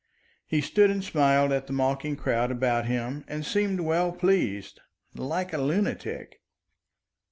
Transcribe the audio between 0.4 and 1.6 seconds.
He stood and smiled